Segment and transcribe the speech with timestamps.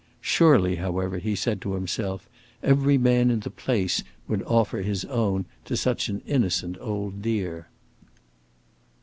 [0.19, 2.27] Surely, however, he said to himself,
[2.63, 7.67] every man in the place would offer his own to such an innocent old dear.